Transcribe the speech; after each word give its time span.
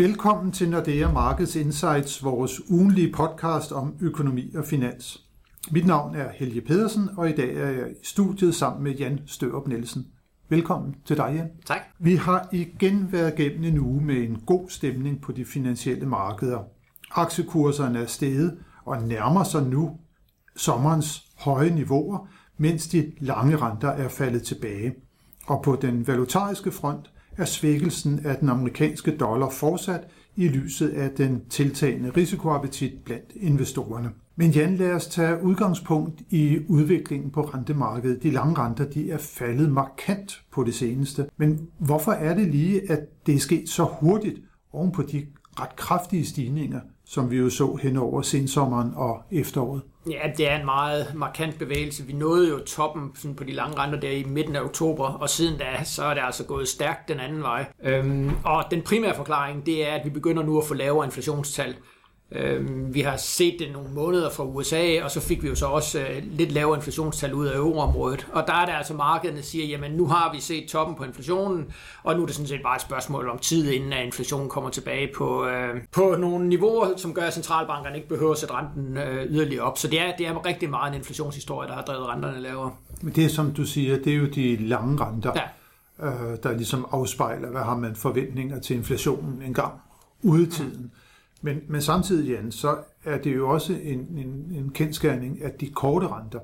Velkommen 0.00 0.52
til 0.52 0.70
Nordea 0.70 1.12
Markets 1.12 1.56
Insights, 1.56 2.24
vores 2.24 2.70
ugenlige 2.70 3.12
podcast 3.12 3.72
om 3.72 3.94
økonomi 4.00 4.54
og 4.54 4.64
finans. 4.64 5.24
Mit 5.70 5.86
navn 5.86 6.14
er 6.14 6.30
Helge 6.34 6.60
Pedersen, 6.60 7.08
og 7.16 7.30
i 7.30 7.32
dag 7.32 7.56
er 7.56 7.70
jeg 7.70 7.90
i 7.90 7.94
studiet 8.02 8.54
sammen 8.54 8.82
med 8.82 8.94
Jan 8.94 9.20
Størup 9.26 9.68
Nielsen. 9.68 10.06
Velkommen 10.48 10.96
til 11.04 11.16
dig, 11.16 11.32
Jan. 11.36 11.48
Tak. 11.66 11.80
Vi 11.98 12.14
har 12.14 12.48
igen 12.52 13.12
været 13.12 13.34
gennem 13.34 13.64
en 13.64 13.78
uge 13.78 14.04
med 14.04 14.16
en 14.16 14.42
god 14.46 14.68
stemning 14.68 15.22
på 15.22 15.32
de 15.32 15.44
finansielle 15.44 16.06
markeder. 16.06 16.60
Aktiekurserne 17.10 17.98
er 17.98 18.06
steget 18.06 18.58
og 18.84 19.02
nærmer 19.02 19.44
sig 19.44 19.62
nu 19.62 19.96
sommerens 20.56 21.22
høje 21.38 21.70
niveauer, 21.70 22.28
mens 22.56 22.88
de 22.88 23.12
lange 23.18 23.56
renter 23.56 23.88
er 23.88 24.08
faldet 24.08 24.42
tilbage. 24.42 24.94
Og 25.46 25.62
på 25.62 25.78
den 25.82 26.06
valutariske 26.06 26.72
front 26.72 27.10
er 27.40 27.44
svækkelsen 27.44 28.20
af 28.24 28.36
den 28.36 28.48
amerikanske 28.48 29.16
dollar 29.16 29.50
fortsat 29.50 30.00
i 30.36 30.48
lyset 30.48 30.88
af 30.88 31.10
den 31.10 31.42
tiltagende 31.50 32.10
risikoappetit 32.10 32.92
blandt 33.04 33.32
investorerne. 33.36 34.10
Men 34.36 34.50
Jan, 34.50 34.76
lad 34.76 34.92
os 34.92 35.06
tage 35.06 35.42
udgangspunkt 35.42 36.22
i 36.30 36.58
udviklingen 36.68 37.30
på 37.30 37.42
rentemarkedet. 37.42 38.22
De 38.22 38.30
lange 38.30 38.58
renter 38.58 38.84
de 38.84 39.10
er 39.10 39.18
faldet 39.18 39.72
markant 39.72 40.42
på 40.52 40.64
det 40.64 40.74
seneste. 40.74 41.26
Men 41.36 41.68
hvorfor 41.78 42.12
er 42.12 42.34
det 42.34 42.48
lige, 42.48 42.90
at 42.90 43.26
det 43.26 43.34
er 43.34 43.38
sket 43.38 43.68
så 43.68 43.84
hurtigt 43.84 44.38
oven 44.72 44.92
på 44.92 45.02
de 45.02 45.26
ret 45.60 45.76
kraftige 45.76 46.26
stigninger, 46.26 46.80
som 47.04 47.30
vi 47.30 47.36
jo 47.36 47.50
så 47.50 47.78
hen 47.82 47.96
over 47.96 48.22
sensommeren 48.22 48.92
og 48.94 49.22
efteråret? 49.30 49.82
Ja, 50.06 50.30
det 50.36 50.50
er 50.50 50.56
en 50.56 50.64
meget 50.64 51.14
markant 51.14 51.58
bevægelse. 51.58 52.06
Vi 52.06 52.12
nåede 52.12 52.50
jo 52.50 52.58
toppen 52.58 53.10
sådan 53.14 53.34
på 53.34 53.44
de 53.44 53.52
lange 53.52 53.78
renter 53.78 54.00
der 54.00 54.10
i 54.10 54.24
midten 54.24 54.56
af 54.56 54.60
oktober, 54.60 55.06
og 55.06 55.30
siden 55.30 55.58
da, 55.58 55.84
så 55.84 56.04
er 56.04 56.14
det 56.14 56.22
altså 56.24 56.44
gået 56.44 56.68
stærkt 56.68 57.08
den 57.08 57.20
anden 57.20 57.42
vej. 57.42 57.66
Øhm, 57.82 58.30
og 58.44 58.64
den 58.70 58.82
primære 58.82 59.14
forklaring, 59.14 59.66
det 59.66 59.88
er, 59.88 59.94
at 59.94 60.04
vi 60.04 60.10
begynder 60.10 60.42
nu 60.42 60.58
at 60.58 60.64
få 60.64 60.74
lavere 60.74 61.04
inflationstal. 61.06 61.76
Øhm, 62.32 62.94
vi 62.94 63.00
har 63.00 63.16
set 63.16 63.56
det 63.58 63.72
nogle 63.72 63.88
måneder 63.88 64.30
fra 64.30 64.44
USA, 64.44 65.02
og 65.04 65.10
så 65.10 65.20
fik 65.20 65.42
vi 65.42 65.48
jo 65.48 65.54
så 65.54 65.66
også 65.66 66.00
øh, 66.00 66.22
lidt 66.30 66.52
lavere 66.52 66.76
inflationstal 66.76 67.34
ud 67.34 67.46
af 67.46 67.56
euroområdet. 67.56 68.26
Og 68.32 68.44
der 68.46 68.52
er 68.52 68.66
det 68.66 68.72
altså 68.72 68.94
markederne, 68.94 69.36
der 69.36 69.42
siger, 69.42 69.66
jamen 69.66 69.90
nu 69.92 70.06
har 70.06 70.32
vi 70.34 70.40
set 70.40 70.68
toppen 70.68 70.96
på 70.96 71.04
inflationen, 71.04 71.72
og 72.02 72.16
nu 72.16 72.22
er 72.22 72.26
det 72.26 72.34
sådan 72.34 72.48
set 72.48 72.60
bare 72.62 72.76
et 72.76 72.82
spørgsmål 72.82 73.28
om 73.28 73.38
tid, 73.38 73.70
inden 73.70 73.92
at 73.92 74.04
inflationen 74.06 74.48
kommer 74.48 74.70
tilbage 74.70 75.08
på, 75.16 75.46
øh, 75.46 75.74
på 75.92 76.14
nogle 76.18 76.48
niveauer, 76.48 76.96
som 76.96 77.14
gør, 77.14 77.22
at 77.22 77.34
centralbankerne 77.34 77.96
ikke 77.96 78.08
behøver 78.08 78.32
at 78.32 78.38
sætte 78.38 78.54
renten 78.54 78.96
øh, 78.96 79.26
yderligere 79.32 79.62
op. 79.64 79.78
Så 79.78 79.88
det 79.88 80.00
er, 80.00 80.16
det 80.18 80.26
er 80.26 80.46
rigtig 80.46 80.70
meget 80.70 80.90
en 80.92 80.98
inflationshistorie, 80.98 81.68
der 81.68 81.74
har 81.74 81.82
drevet 81.82 82.06
renterne 82.08 82.40
lavere. 82.40 82.72
Men 83.02 83.14
det, 83.14 83.30
som 83.30 83.52
du 83.52 83.64
siger, 83.64 83.96
det 83.96 84.12
er 84.12 84.16
jo 84.16 84.26
de 84.26 84.56
lange 84.56 85.04
renter, 85.04 85.32
Ja. 86.00 86.06
øh, 86.06 86.36
der 86.42 86.52
ligesom 86.52 86.86
afspejler, 86.90 87.50
hvad 87.50 87.62
har 87.62 87.76
man 87.76 87.96
forventninger 87.96 88.60
til 88.60 88.76
inflationen 88.76 89.42
en 89.42 89.54
gang 89.54 89.72
ude 90.22 90.42
i 90.42 90.46
tiden. 90.50 90.90
Men, 91.42 91.60
men 91.68 91.82
samtidig, 91.82 92.30
Jan, 92.30 92.52
så 92.52 92.76
er 93.04 93.18
det 93.18 93.36
jo 93.36 93.50
også 93.50 93.72
en, 93.72 93.98
en, 93.98 94.52
en 94.54 94.70
kendskærning, 94.74 95.44
at 95.44 95.60
de 95.60 95.68
korte 95.68 96.08
renter, 96.08 96.40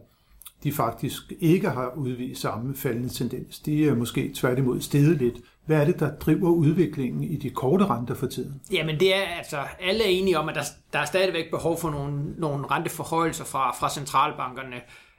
de 0.65 0.73
faktisk 0.73 1.33
ikke 1.41 1.71
har 1.71 1.93
udvist 1.97 2.41
samme 2.41 2.77
faldende 2.77 3.09
tendens. 3.09 3.59
De 3.59 3.89
er 3.89 3.95
måske 3.95 4.33
tværtimod 4.35 4.81
steget 4.81 5.17
lidt. 5.19 5.37
Hvad 5.67 5.81
er 5.81 5.85
det, 5.85 6.01
der 6.01 6.17
driver 6.17 6.51
udviklingen 6.51 7.25
i 7.25 7.37
de 7.37 7.51
korte 7.51 7.87
renter 7.87 8.15
for 8.15 8.27
tiden? 8.27 8.61
Jamen 8.73 9.01
det 9.01 9.17
er 9.17 9.21
altså, 9.21 9.59
alle 9.81 10.05
er 10.05 10.09
enige 10.09 10.39
om, 10.39 10.49
at 10.49 10.55
der, 10.55 10.63
der 10.93 10.99
er 10.99 11.05
stadigvæk 11.05 11.51
behov 11.51 11.81
for 11.81 11.91
nogle, 11.91 12.35
nogle 12.39 12.67
renteforhøjelser 12.67 13.45
fra, 13.45 13.73
fra 13.81 13.91
centralbankerne. 13.91 14.77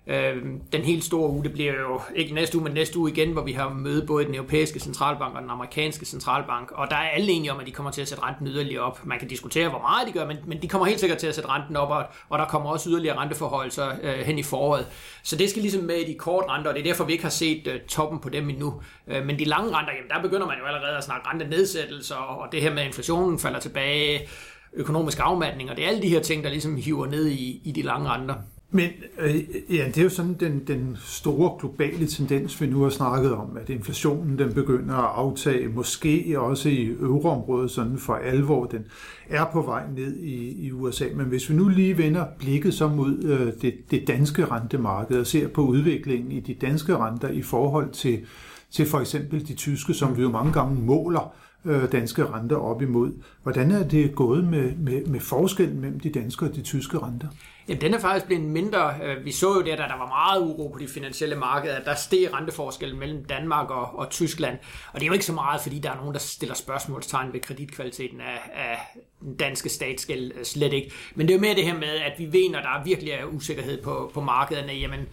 Øh, 0.09 0.35
den 0.71 0.81
helt 0.81 1.03
store 1.03 1.29
uge, 1.29 1.43
det 1.43 1.53
bliver 1.53 1.73
jo 1.73 2.01
ikke 2.15 2.33
næste 2.33 2.57
uge, 2.57 2.63
men 2.63 2.73
næste 2.73 2.99
uge 2.99 3.11
igen, 3.11 3.31
hvor 3.31 3.41
vi 3.41 3.51
har 3.51 3.69
møde 3.69 4.05
både 4.05 4.25
den 4.25 4.35
europæiske 4.35 4.79
centralbank 4.79 5.35
og 5.35 5.41
den 5.41 5.49
amerikanske 5.49 6.05
centralbank, 6.05 6.71
og 6.71 6.89
der 6.89 6.95
er 6.95 7.09
alle 7.09 7.31
enige 7.31 7.51
om, 7.51 7.59
at 7.59 7.65
de 7.65 7.71
kommer 7.71 7.91
til 7.91 8.01
at 8.01 8.07
sætte 8.07 8.23
renten 8.23 8.47
yderligere 8.47 8.83
op. 8.83 9.05
Man 9.05 9.19
kan 9.19 9.27
diskutere, 9.27 9.69
hvor 9.69 9.79
meget 9.79 10.07
de 10.07 10.11
gør, 10.11 10.27
men, 10.27 10.37
men 10.45 10.61
de 10.61 10.67
kommer 10.67 10.85
helt 10.85 10.99
sikkert 10.99 11.19
til 11.19 11.27
at 11.27 11.35
sætte 11.35 11.49
renten 11.49 11.75
op, 11.75 11.89
og, 11.89 12.05
og 12.29 12.39
der 12.39 12.45
kommer 12.45 12.69
også 12.69 12.89
yderligere 12.89 13.17
renteforholdelser 13.17 13.91
øh, 14.03 14.13
hen 14.13 14.39
i 14.39 14.43
foråret. 14.43 14.87
Så 15.23 15.35
det 15.35 15.49
skal 15.49 15.61
ligesom 15.61 15.83
med 15.83 15.95
i 15.95 16.11
de 16.11 16.17
korte 16.17 16.47
renter, 16.49 16.69
og 16.69 16.75
det 16.75 16.81
er 16.81 16.85
derfor, 16.85 17.03
vi 17.03 17.11
ikke 17.11 17.23
har 17.23 17.31
set 17.31 17.67
øh, 17.67 17.79
toppen 17.79 18.19
på 18.19 18.29
dem 18.29 18.49
endnu. 18.49 18.81
Øh, 19.07 19.25
men 19.25 19.39
de 19.39 19.43
lange 19.43 19.77
renter, 19.77 19.93
jamen, 19.93 20.09
der 20.09 20.21
begynder 20.21 20.47
man 20.47 20.57
jo 20.59 20.65
allerede 20.65 20.97
at 20.97 21.03
snakke 21.03 21.29
rentenedsættelser, 21.29 22.15
og 22.15 22.51
det 22.51 22.61
her 22.61 22.73
med 22.73 22.85
inflationen 22.85 23.39
falder 23.39 23.59
tilbage, 23.59 24.29
økonomisk 24.73 25.19
afmatning, 25.21 25.69
og 25.69 25.75
det 25.77 25.85
er 25.85 25.89
alle 25.89 26.01
de 26.01 26.09
her 26.09 26.19
ting, 26.19 26.43
der 26.43 26.49
ligesom 26.49 26.75
hiver 26.75 27.05
ned 27.05 27.27
i, 27.27 27.61
i 27.63 27.71
de 27.71 27.81
lange 27.81 28.09
renter. 28.09 28.35
Men 28.71 28.89
øh, 29.19 29.35
ja, 29.69 29.85
det 29.87 29.97
er 29.97 30.03
jo 30.03 30.09
sådan 30.09 30.33
den, 30.33 30.63
den 30.67 30.97
store 30.99 31.59
globale 31.59 32.07
tendens, 32.07 32.61
vi 32.61 32.67
nu 32.67 32.81
har 32.81 32.89
snakket 32.89 33.33
om, 33.33 33.57
at 33.61 33.69
inflationen 33.69 34.39
den 34.39 34.53
begynder 34.53 34.95
at 34.95 35.11
aftage, 35.15 35.67
måske 35.67 36.35
også 36.39 36.69
i 36.69 36.87
euroområdet 36.87 37.71
sådan 37.71 37.97
for 37.97 38.15
alvor. 38.15 38.65
Den 38.65 38.85
er 39.29 39.45
på 39.53 39.61
vej 39.61 39.83
ned 39.95 40.17
i, 40.17 40.65
i 40.65 40.71
USA. 40.71 41.05
Men 41.15 41.25
hvis 41.25 41.49
vi 41.49 41.55
nu 41.55 41.67
lige 41.67 41.97
vender 41.97 42.25
blikket 42.39 42.73
så 42.73 42.87
mod 42.87 43.23
øh, 43.23 43.53
det, 43.61 43.91
det 43.91 44.07
danske 44.07 44.45
rentemarked 44.45 45.19
og 45.19 45.27
ser 45.27 45.47
på 45.47 45.61
udviklingen 45.61 46.31
i 46.31 46.39
de 46.39 46.53
danske 46.53 46.97
renter 46.97 47.29
i 47.29 47.41
forhold 47.41 47.91
til, 47.91 48.19
til 48.71 48.85
for 48.85 48.99
eksempel 48.99 49.47
de 49.47 49.53
tyske, 49.53 49.93
som 49.93 50.17
vi 50.17 50.21
jo 50.21 50.29
mange 50.29 50.53
gange 50.53 50.81
måler 50.81 51.21
øh, 51.21 51.46
Øh, 51.67 51.91
danske 51.91 52.25
renter 52.25 52.55
op 52.55 52.81
imod. 52.81 53.11
Hvordan 53.43 53.71
er 53.71 53.87
det 53.87 54.15
gået 54.15 54.43
med, 54.43 54.75
med, 54.75 55.05
med 55.05 55.19
forskellen 55.19 55.81
mellem 55.81 55.99
de 55.99 56.09
danske 56.09 56.45
og 56.45 56.55
de 56.55 56.61
tyske 56.61 56.99
renter? 56.99 57.27
Jamen, 57.67 57.81
den 57.81 57.93
er 57.93 57.99
faktisk 57.99 58.25
blevet 58.25 58.43
mindre. 58.43 58.93
Øh, 59.03 59.25
vi 59.25 59.31
så 59.31 59.53
jo 59.53 59.61
det, 59.61 59.77
da 59.77 59.83
der 59.83 59.97
var 59.97 60.07
meget 60.07 60.41
uro 60.41 60.67
på 60.67 60.79
de 60.79 60.87
finansielle 60.87 61.35
markeder, 61.35 61.75
at 61.75 61.85
der 61.85 61.95
steg 61.95 62.33
renteforskellen 62.33 62.99
mellem 62.99 63.25
Danmark 63.25 63.69
og, 63.69 63.99
og 63.99 64.09
Tyskland. 64.09 64.57
Og 64.93 64.99
det 64.99 65.01
er 65.01 65.07
jo 65.07 65.13
ikke 65.13 65.25
så 65.25 65.33
meget, 65.33 65.61
fordi 65.61 65.79
der 65.79 65.91
er 65.91 65.95
nogen, 65.95 66.13
der 66.13 66.19
stiller 66.19 66.55
spørgsmålstegn 66.55 67.33
ved 67.33 67.39
kreditkvaliteten 67.39 68.21
af, 68.21 68.51
af 68.53 69.01
den 69.21 69.35
danske 69.35 69.69
statsgæld 69.69 70.31
øh, 70.35 70.45
slet 70.45 70.73
ikke. 70.73 70.91
Men 71.15 71.27
det 71.27 71.33
er 71.33 71.37
jo 71.37 71.41
mere 71.41 71.55
det 71.55 71.65
her 71.65 71.77
med, 71.77 71.87
at 71.87 72.13
vi 72.17 72.25
ved, 72.25 72.51
når 72.51 72.59
der 72.59 72.83
virkelig 72.83 73.11
er 73.11 73.25
usikkerhed 73.25 73.81
på, 73.81 74.11
på 74.13 74.21
markederne, 74.21 74.73
jamen, 74.73 75.07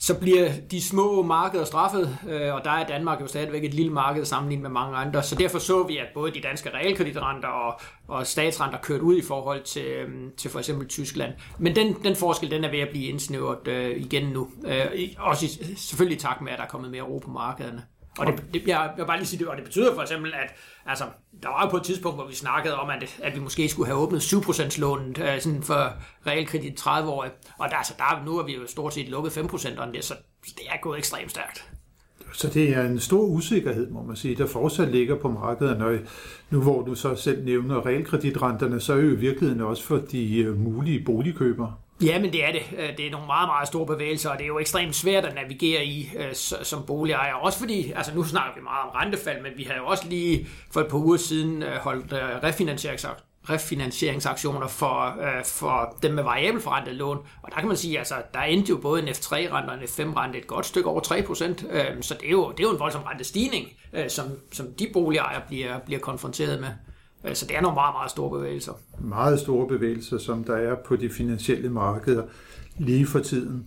så 0.00 0.18
bliver 0.18 0.50
de 0.70 0.82
små 0.82 1.22
markeder 1.22 1.64
straffet, 1.64 2.18
øh, 2.28 2.54
og 2.54 2.64
der 2.64 2.70
er 2.70 2.86
Danmark 2.86 3.20
jo 3.20 3.26
stadigvæk 3.26 3.64
et 3.64 3.74
lille 3.74 3.92
marked 3.92 4.24
sammenlignet 4.24 4.62
med 4.62 4.70
mange 4.70 4.96
andre. 4.96 5.22
Så 5.22 5.34
derfor 5.34 5.58
så 5.58 5.82
vi, 5.82 5.96
at 5.96 6.06
både 6.14 6.32
de 6.34 6.40
danske 6.40 6.70
realkreditrenter 6.70 7.48
og, 7.48 7.80
og 8.08 8.26
statsrenter 8.26 8.78
kørte 8.78 9.02
ud 9.02 9.16
i 9.16 9.22
forhold 9.22 9.62
til, 9.62 9.84
øh, 9.84 10.08
til 10.36 10.50
for 10.50 10.58
eksempel 10.58 10.88
Tyskland. 10.88 11.32
Men 11.58 11.76
den, 11.76 11.96
den 12.04 12.16
forskel, 12.16 12.50
den 12.50 12.64
er 12.64 12.70
ved 12.70 12.78
at 12.78 12.88
blive 12.88 13.04
indsnævret 13.04 13.68
øh, 13.68 13.96
igen 13.96 14.28
nu. 14.28 14.48
Øh, 14.66 14.86
også 15.18 15.46
i, 15.46 15.74
selvfølgelig 15.76 16.18
tak 16.18 16.40
med, 16.40 16.52
at 16.52 16.58
der 16.58 16.64
er 16.64 16.68
kommet 16.68 16.90
mere 16.90 17.02
ro 17.02 17.18
på 17.18 17.30
markederne. 17.30 17.82
Og 18.18 18.26
det, 18.26 18.44
det, 18.54 18.62
jeg, 18.66 18.90
vil 18.96 19.06
bare 19.06 19.16
lige 19.16 19.26
sige 19.26 19.38
det, 19.38 19.48
og 19.48 19.56
det 19.56 19.64
betyder 19.64 19.94
for 19.94 20.02
eksempel, 20.02 20.34
at 20.34 20.54
altså, 20.86 21.04
der 21.42 21.48
var 21.48 21.64
jo 21.64 21.70
på 21.70 21.76
et 21.76 21.82
tidspunkt, 21.82 22.16
hvor 22.16 22.26
vi 22.26 22.34
snakkede 22.34 22.74
om, 22.74 22.90
at, 22.90 23.18
at 23.22 23.34
vi 23.34 23.40
måske 23.40 23.68
skulle 23.68 23.86
have 23.86 23.98
åbnet 23.98 24.20
7% 24.20 24.80
lånet 24.80 25.18
øh, 25.18 25.40
sådan 25.40 25.62
for 25.62 25.92
realkredit 26.26 26.74
30 26.74 27.10
år. 27.10 27.26
Og 27.58 27.70
der, 27.70 27.76
altså, 27.76 27.94
der, 27.98 28.22
nu 28.24 28.38
er 28.38 28.44
vi 28.44 28.54
jo 28.54 28.66
stort 28.66 28.94
set 28.94 29.08
lukket 29.08 29.38
5%'erne, 29.38 29.92
det, 29.92 30.04
så 30.04 30.14
det 30.44 30.66
er 30.68 30.80
gået 30.82 30.98
ekstremt 30.98 31.30
stærkt. 31.30 31.70
Så 32.32 32.48
det 32.48 32.76
er 32.76 32.82
en 32.82 33.00
stor 33.00 33.22
usikkerhed, 33.22 33.90
må 33.90 34.02
man 34.02 34.16
sige, 34.16 34.36
der 34.36 34.46
fortsat 34.46 34.88
ligger 34.88 35.16
på 35.16 35.28
markedet. 35.28 35.82
Og 35.82 35.98
nu 36.50 36.62
hvor 36.62 36.82
du 36.82 36.94
så 36.94 37.14
selv 37.14 37.44
nævner 37.44 37.86
realkreditrenterne, 37.86 38.80
så 38.80 38.92
er 38.92 38.96
jo 38.96 39.10
i 39.10 39.16
virkeligheden 39.16 39.62
også 39.62 39.82
for 39.82 39.96
de 39.96 40.38
øh, 40.38 40.60
mulige 40.60 41.04
boligkøbere. 41.04 41.74
Ja, 42.02 42.18
men 42.18 42.32
det 42.32 42.44
er 42.44 42.52
det. 42.52 42.62
Øh, 42.78 42.96
det 42.96 43.06
er 43.06 43.10
nogle 43.10 43.26
meget, 43.26 43.48
meget 43.48 43.68
store 43.68 43.86
bevægelser, 43.86 44.30
og 44.30 44.38
det 44.38 44.44
er 44.44 44.48
jo 44.48 44.58
ekstremt 44.58 44.94
svært 44.94 45.24
at 45.24 45.34
navigere 45.34 45.84
i 45.84 46.10
øh, 46.16 46.34
som 46.62 46.82
boligejer. 46.86 47.34
Også 47.34 47.58
fordi, 47.58 47.92
altså 47.92 48.14
nu 48.14 48.24
snakker 48.24 48.54
vi 48.54 48.60
meget 48.62 48.82
om 48.82 48.90
rentefald, 48.90 49.42
men 49.42 49.52
vi 49.56 49.62
har 49.62 49.74
jo 49.74 49.86
også 49.86 50.08
lige 50.08 50.48
for 50.70 50.80
et 50.80 50.88
par 50.88 50.98
uger 50.98 51.16
siden 51.16 51.62
øh, 51.62 51.76
holdt 51.76 52.12
øh, 52.12 52.42
refinansieringsaktioner 52.42 53.28
refinansieringsaktioner 53.50 54.66
for, 54.66 55.22
øh, 55.22 55.44
for 55.44 55.96
dem 56.02 56.14
med 56.14 56.22
variabel 56.22 56.60
forrentet 56.60 56.94
lån. 56.94 57.18
Og 57.42 57.50
der 57.50 57.58
kan 57.58 57.68
man 57.68 57.76
sige, 57.76 57.98
altså, 57.98 58.14
der 58.34 58.40
endte 58.40 58.70
jo 58.70 58.76
både 58.76 59.02
en 59.02 59.08
F3-rente 59.08 59.68
og 59.68 59.74
en 59.74 59.80
F5-rente 59.82 60.38
et 60.38 60.46
godt 60.46 60.66
stykke 60.66 60.88
over 60.88 61.00
3%, 61.00 61.66
øh, 61.70 62.02
så 62.02 62.14
det 62.20 62.26
er, 62.26 62.30
jo, 62.30 62.50
det 62.50 62.60
er 62.60 62.68
jo 62.68 62.72
en 62.72 62.80
voldsom 62.80 63.02
rentestigning, 63.02 63.68
øh, 63.92 64.10
som, 64.10 64.26
som 64.52 64.66
de 64.78 64.88
boligejere 64.92 65.42
bliver, 65.48 65.78
bliver 65.78 66.00
konfronteret 66.00 66.60
med. 66.60 66.68
Så 67.34 67.46
det 67.46 67.56
er 67.56 67.60
nogle 67.60 67.74
meget, 67.74 67.94
meget 67.94 68.10
store 68.10 68.38
bevægelser. 68.38 68.72
Meget 68.98 69.40
store 69.40 69.68
bevægelser, 69.68 70.18
som 70.18 70.44
der 70.44 70.56
er 70.56 70.74
på 70.74 70.96
de 70.96 71.10
finansielle 71.10 71.68
markeder 71.68 72.22
lige 72.78 73.06
for 73.06 73.18
tiden. 73.18 73.66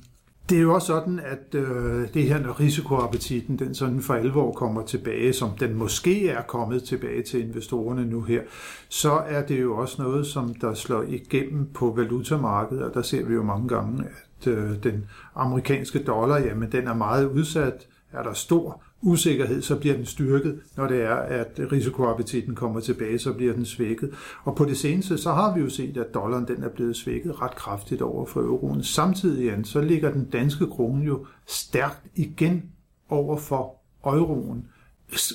Det 0.49 0.57
er 0.57 0.61
jo 0.61 0.73
også 0.73 0.87
sådan, 0.87 1.19
at 1.19 1.55
øh, 1.55 2.13
det 2.13 2.23
her, 2.23 2.39
når 2.39 2.59
risikoappetitten 2.59 3.59
den 3.59 3.75
sådan 3.75 4.01
for 4.01 4.13
alvor 4.13 4.51
kommer 4.51 4.85
tilbage, 4.85 5.33
som 5.33 5.49
den 5.59 5.73
måske 5.75 6.29
er 6.29 6.41
kommet 6.41 6.83
tilbage 6.83 7.23
til 7.23 7.47
investorerne 7.47 8.05
nu 8.05 8.21
her, 8.21 8.41
så 8.89 9.11
er 9.11 9.45
det 9.45 9.61
jo 9.61 9.77
også 9.77 10.01
noget, 10.01 10.27
som 10.27 10.53
der 10.53 10.73
slår 10.73 11.03
igennem 11.07 11.69
på 11.73 11.93
valutamarkedet, 11.97 12.83
og 12.83 12.93
der 12.93 13.01
ser 13.01 13.25
vi 13.25 13.33
jo 13.33 13.43
mange 13.43 13.67
gange, 13.67 14.03
at 14.03 14.47
øh, 14.47 14.83
den 14.83 15.05
amerikanske 15.35 16.03
dollar, 16.03 16.37
jamen 16.37 16.71
den 16.71 16.87
er 16.87 16.93
meget 16.93 17.25
udsat, 17.25 17.87
er 18.11 18.23
der 18.23 18.33
stor 18.33 18.83
usikkerhed, 19.01 19.61
så 19.61 19.75
bliver 19.75 19.95
den 19.95 20.05
styrket. 20.05 20.59
Når 20.77 20.87
det 20.87 21.01
er, 21.01 21.15
at 21.15 21.59
risikoappetitten 21.71 22.55
kommer 22.55 22.79
tilbage, 22.79 23.19
så 23.19 23.33
bliver 23.33 23.53
den 23.53 23.65
svækket. 23.65 24.13
Og 24.43 24.55
på 24.55 24.65
det 24.65 24.77
seneste, 24.77 25.17
så 25.17 25.31
har 25.31 25.55
vi 25.55 25.61
jo 25.61 25.69
set, 25.69 25.97
at 25.97 26.13
dollaren 26.13 26.47
den 26.47 26.63
er 26.63 26.69
blevet 26.69 26.95
svækket 26.95 27.41
ret 27.41 27.55
kraftigt 27.55 28.01
over 28.01 28.25
for 28.25 28.41
euroen. 28.41 28.83
Samtidig 28.83 29.45
igen, 29.45 29.65
så 29.65 29.81
ligger 29.81 30.11
den 30.11 30.25
danske 30.25 30.67
krone 30.67 31.05
jo 31.05 31.25
stærkt 31.47 32.01
igen 32.15 32.63
over 33.09 33.37
for 33.37 33.75
euroen. 34.03 34.67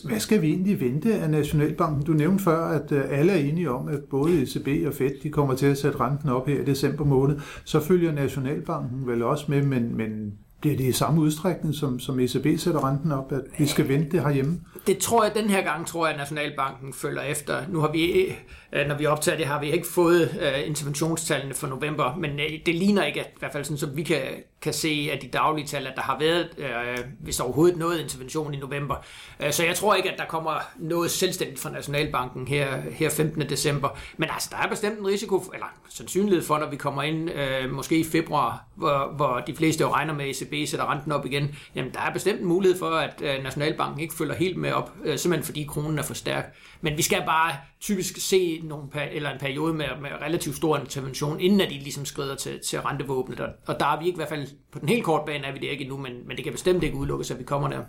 hvad 0.04 0.20
skal 0.20 0.42
vi 0.42 0.48
egentlig 0.48 0.80
vente 0.80 1.14
af 1.14 1.30
Nationalbanken? 1.30 2.02
Du 2.02 2.12
nævnte 2.12 2.44
før, 2.44 2.64
at 2.64 2.92
øh, 2.92 3.04
alle 3.10 3.32
er 3.32 3.36
enige 3.36 3.70
om, 3.70 3.88
at 3.88 4.00
både 4.10 4.42
ECB 4.42 4.86
og 4.86 4.94
Fed 4.94 5.10
de 5.22 5.30
kommer 5.30 5.54
til 5.54 5.66
at 5.66 5.78
sætte 5.78 6.00
renten 6.00 6.28
op 6.28 6.48
her 6.48 6.60
i 6.60 6.64
december 6.64 7.04
måned. 7.04 7.38
Så 7.64 7.80
følger 7.80 8.12
Nationalbanken 8.12 9.06
vel 9.06 9.22
også 9.22 9.44
med, 9.48 9.62
men, 9.62 9.96
men 9.96 10.32
bliver 10.61 10.76
det 10.76 10.85
i 10.85 10.93
samme 10.93 11.20
udstrækning, 11.20 11.75
som, 11.75 12.00
som 12.00 12.20
ECB 12.20 12.47
sætter 12.58 12.88
renten 12.88 13.12
op, 13.12 13.32
at 13.32 13.41
vi 13.58 13.67
skal 13.67 13.88
vente 13.88 14.11
det 14.11 14.23
herhjemme? 14.23 14.61
Det 14.87 14.99
tror 14.99 15.25
jeg, 15.25 15.35
den 15.35 15.50
her 15.50 15.62
gang 15.62 15.87
tror 15.87 16.06
jeg, 16.06 16.14
at 16.14 16.19
Nationalbanken 16.19 16.93
følger 16.93 17.23
efter. 17.23 17.62
Nu 17.69 17.81
har 17.81 17.93
vi, 17.93 18.26
øh, 18.73 18.87
når 18.88 18.99
vi 18.99 19.06
optager 19.06 19.38
det, 19.38 19.47
har 19.47 19.61
vi 19.61 19.73
ikke 19.73 19.87
fået 19.87 20.38
øh, 20.41 20.69
interventionstallene 20.69 21.55
for 21.55 21.67
november, 21.67 22.17
men 22.17 22.31
øh, 22.31 22.50
det 22.67 22.75
ligner 22.75 23.05
ikke, 23.05 23.20
at, 23.20 23.26
i 23.26 23.38
hvert 23.38 23.53
fald 23.53 23.64
sådan, 23.64 23.79
som 23.79 23.97
vi 23.97 24.03
kan, 24.03 24.20
kan 24.66 24.74
se 24.74 25.08
af 25.12 25.18
de 25.18 25.28
daglige 25.28 25.66
tal, 25.66 25.86
at 25.86 25.92
der 25.96 26.02
har 26.02 26.18
været, 26.18 26.48
øh, 26.58 27.04
hvis 27.20 27.40
overhovedet 27.40 27.78
noget 27.78 28.00
intervention 28.00 28.54
i 28.54 28.56
november. 28.56 28.96
Øh, 29.40 29.52
så 29.52 29.64
jeg 29.64 29.76
tror 29.76 29.94
ikke, 29.94 30.10
at 30.10 30.18
der 30.18 30.24
kommer 30.24 30.60
noget 30.76 31.10
selvstændigt 31.10 31.60
fra 31.60 31.70
Nationalbanken 31.70 32.48
her, 32.48 32.76
her 32.90 33.10
15. 33.10 33.40
december. 33.40 33.88
Men 34.16 34.28
altså, 34.32 34.48
der 34.52 34.56
er 34.56 34.68
bestemt 34.68 34.98
en 34.98 35.06
risiko, 35.06 35.38
eller 35.54 35.66
sandsynlighed 35.88 36.42
for, 36.42 36.58
når 36.58 36.70
vi 36.70 36.76
kommer 36.76 37.02
ind 37.02 37.30
øh, 37.30 37.72
måske 37.72 37.98
i 37.98 38.04
februar, 38.04 38.64
hvor, 38.74 39.12
hvor 39.16 39.42
de 39.46 39.54
fleste 39.56 39.82
jo 39.82 39.92
regner 39.92 40.14
med, 40.14 40.24
at 40.24 40.42
ECB 40.42 40.68
sætter 40.68 40.92
renten 40.92 41.12
op 41.12 41.26
igen, 41.26 41.56
jamen 41.74 41.94
der 41.94 42.00
er 42.00 42.12
bestemt 42.12 42.40
en 42.40 42.46
mulighed 42.46 42.78
for, 42.78 42.90
at 42.90 43.22
øh, 43.22 43.42
Nationalbanken 43.42 44.00
ikke 44.00 44.14
følger 44.14 44.34
helt 44.34 44.56
med 44.56 44.72
op, 44.72 44.92
øh, 45.04 45.18
simpelthen 45.18 45.46
fordi 45.46 45.64
kronen 45.68 45.98
er 45.98 46.02
for 46.02 46.14
stærk. 46.14 46.54
Men 46.80 46.96
vi 46.96 47.02
skal 47.02 47.22
bare 47.26 47.52
typisk 47.87 48.17
se 48.21 48.61
nogle, 48.65 48.88
eller 49.12 49.31
en 49.31 49.38
periode 49.41 49.75
med, 49.75 49.87
med 50.00 50.11
relativt 50.23 50.56
stor 50.56 50.79
intervention, 50.79 51.41
inden 51.41 51.61
at 51.61 51.71
de 51.71 51.75
ligesom 51.75 52.05
skrider 52.05 52.35
til, 52.35 52.61
til 52.69 52.81
rentevåbnet. 52.81 53.41
Og, 53.41 53.49
og 53.67 53.81
der 53.81 53.87
er 53.87 54.00
vi 54.00 54.06
ikke 54.06 54.17
i 54.17 54.19
hvert 54.19 54.29
fald, 54.29 54.47
på 54.73 54.79
den 54.79 54.88
helt 54.88 55.05
korte 55.05 55.23
bane 55.27 55.47
er 55.47 55.53
vi 55.53 55.59
det 55.59 55.67
ikke 55.67 55.83
endnu, 55.83 55.97
men, 55.97 56.12
men 56.27 56.37
det 56.37 56.44
kan 56.44 56.53
bestemt 56.53 56.83
ikke 56.83 56.97
udelukkes, 56.97 57.31
at 57.31 57.38
vi 57.38 57.44
kommer 57.44 57.69
der. 57.69 57.81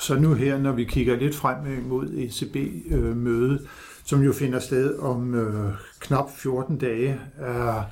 Så 0.00 0.14
nu 0.14 0.34
her, 0.34 0.58
når 0.58 0.72
vi 0.72 0.84
kigger 0.84 1.16
lidt 1.16 1.34
frem 1.34 1.66
øh, 1.66 1.86
mod 1.86 2.08
ECB-mødet, 2.08 3.60
øh, 3.60 3.66
som 4.04 4.22
jo 4.22 4.32
finder 4.32 4.60
sted 4.60 4.98
om 4.98 5.34
øh, 5.34 5.72
knap 6.00 6.30
14 6.36 6.78
dage, 6.78 7.20
er 7.36 7.82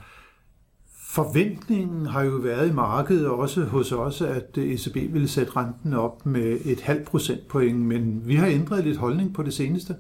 Forventningen 1.10 2.06
har 2.06 2.22
jo 2.22 2.30
været 2.30 2.68
i 2.68 2.72
markedet 2.72 3.28
også 3.28 3.64
hos 3.64 3.92
os, 3.92 4.22
at 4.22 4.58
ECB 4.58 4.96
ville 4.96 5.28
sætte 5.28 5.56
renten 5.56 5.94
op 5.94 6.26
med 6.26 6.58
et 6.64 6.80
halvt 6.80 7.06
procentpoint, 7.06 7.78
men 7.78 8.22
vi 8.24 8.34
har 8.34 8.46
ændret 8.46 8.84
lidt 8.84 8.96
holdning 8.96 9.34
på 9.34 9.42
det 9.42 9.54
seneste. 9.54 9.94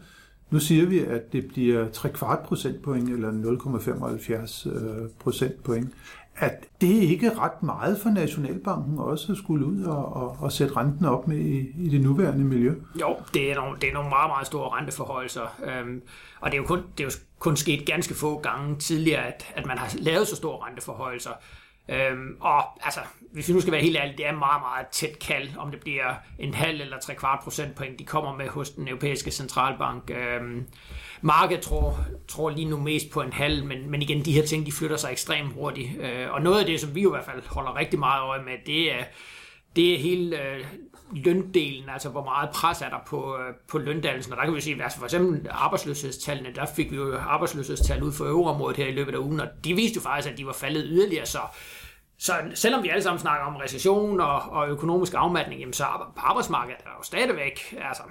Nu 0.50 0.60
siger 0.60 0.86
vi, 0.86 0.98
at 0.98 1.32
det 1.32 1.48
bliver 1.48 1.88
3 1.88 2.08
kvart 2.08 2.38
procentpoint 2.38 3.10
eller 3.10 3.30
0,75 3.30 4.68
øh, 4.70 5.08
procentpoint. 5.18 5.94
At 6.36 6.66
det 6.80 7.02
ikke 7.02 7.26
er 7.26 7.38
ret 7.38 7.62
meget 7.62 8.00
for 8.00 8.10
Nationalbanken 8.10 8.98
også 8.98 9.32
at 9.32 9.38
skulle 9.38 9.66
ud 9.66 9.82
og, 9.82 10.16
og, 10.16 10.36
og 10.40 10.52
sætte 10.52 10.76
renten 10.76 11.04
op 11.04 11.28
med 11.28 11.36
i, 11.36 11.58
i 11.78 11.88
det 11.88 12.00
nuværende 12.00 12.44
miljø. 12.44 12.74
Jo, 13.00 13.16
det 13.34 13.50
er 13.50 13.54
nogle, 13.54 13.76
det 13.80 13.88
er 13.88 13.92
nogle 13.92 14.08
meget, 14.08 14.30
meget 14.30 14.46
store 14.46 14.78
renteforholdelser. 14.78 15.60
Øhm, 15.64 16.02
og 16.40 16.50
det 16.50 16.58
er, 16.58 16.62
jo 16.62 16.66
kun, 16.66 16.82
det 16.98 17.04
er 17.04 17.04
jo 17.04 17.10
kun 17.38 17.56
sket 17.56 17.86
ganske 17.86 18.14
få 18.14 18.38
gange 18.38 18.76
tidligere, 18.78 19.26
at, 19.26 19.46
at 19.56 19.66
man 19.66 19.78
har 19.78 19.96
lavet 19.98 20.28
så 20.28 20.36
store 20.36 20.66
renteforholdelser. 20.66 21.30
Øhm, 21.90 22.36
og 22.40 22.84
altså, 22.84 23.00
hvis 23.32 23.48
vi 23.48 23.52
nu 23.52 23.60
skal 23.60 23.72
være 23.72 23.82
helt 23.82 23.96
ærlige, 23.96 24.16
det 24.16 24.26
er 24.26 24.32
meget, 24.32 24.62
meget 24.62 24.86
tæt 24.86 25.18
kald, 25.18 25.48
om 25.58 25.70
det 25.70 25.80
bliver 25.80 26.14
en 26.38 26.54
halv 26.54 26.80
eller 26.80 26.98
tre 26.98 27.14
kvart 27.14 27.40
procentpoint, 27.44 27.98
de 27.98 28.04
kommer 28.04 28.36
med 28.36 28.48
hos 28.48 28.70
den 28.70 28.88
europæiske 28.88 29.30
centralbank. 29.30 30.10
Øhm, 30.10 30.66
markedet 31.20 31.62
tror, 31.62 31.98
tror 32.28 32.50
lige 32.50 32.68
nu 32.68 32.76
mest 32.76 33.10
på 33.10 33.20
en 33.20 33.32
halv, 33.32 33.64
men, 33.64 33.90
men 33.90 34.02
igen, 34.02 34.24
de 34.24 34.32
her 34.32 34.46
ting, 34.46 34.66
de 34.66 34.72
flytter 34.72 34.96
sig 34.96 35.12
ekstremt 35.12 35.52
hurtigt. 35.52 35.90
Øh, 36.00 36.30
og 36.30 36.42
noget 36.42 36.60
af 36.60 36.66
det, 36.66 36.80
som 36.80 36.94
vi 36.94 37.00
i 37.00 37.08
hvert 37.10 37.24
fald 37.24 37.42
holder 37.46 37.76
rigtig 37.76 37.98
meget 37.98 38.22
øje 38.22 38.42
med, 38.42 38.52
det 38.66 38.94
er, 38.94 39.04
det 39.76 39.94
er 39.94 39.98
hele 39.98 40.42
øh, 40.42 40.66
løndelen, 41.12 41.88
altså 41.88 42.08
hvor 42.08 42.24
meget 42.24 42.50
pres 42.50 42.82
er 42.82 42.88
der 42.88 43.02
på, 43.06 43.36
øh, 43.36 43.54
på 43.68 43.78
løndannelsen. 43.78 44.32
Og 44.32 44.38
der 44.38 44.44
kan 44.44 44.54
vi 44.54 44.60
sige, 44.60 44.82
altså 44.82 44.98
for 44.98 45.06
eksempel 45.06 45.48
arbejdsløshedstallene, 45.50 46.54
der 46.54 46.66
fik 46.76 46.90
vi 46.90 46.96
jo 46.96 47.18
arbejdsløshedstal 47.18 48.02
ud 48.02 48.12
for 48.12 48.24
øvreområdet 48.24 48.76
her 48.76 48.86
i 48.86 48.92
løbet 48.92 49.14
af 49.14 49.18
ugen, 49.18 49.40
og 49.40 49.48
de 49.64 49.74
viste 49.74 49.96
jo 49.96 50.00
faktisk, 50.00 50.32
at 50.32 50.38
de 50.38 50.46
var 50.46 50.52
faldet 50.52 50.84
yderligere, 50.86 51.26
så 51.26 51.38
så 52.20 52.32
selvom 52.54 52.82
vi 52.82 52.88
alle 52.88 53.02
sammen 53.02 53.20
snakker 53.20 53.46
om 53.46 53.56
recession 53.56 54.20
og, 54.20 54.42
og 54.42 54.68
økonomisk 54.68 55.14
afmatning, 55.16 55.60
jamen 55.60 55.72
så 55.72 55.84
på 56.16 56.20
arbejdsmarkedet 56.20 56.80
er 56.80 56.84
der 56.84 56.90
jo 56.98 57.02
stadigvæk, 57.02 57.74
altså, 57.88 58.02